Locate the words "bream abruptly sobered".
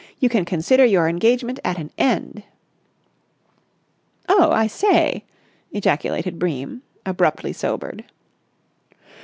6.39-8.05